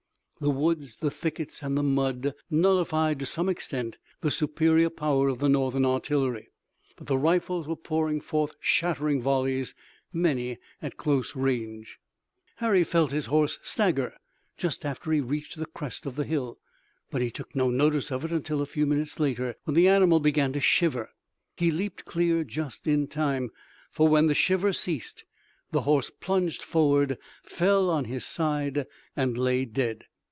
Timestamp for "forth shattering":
8.19-9.21